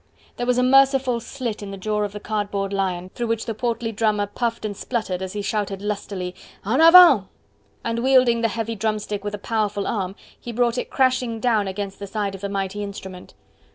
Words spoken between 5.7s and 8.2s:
lustily: "En avant!" And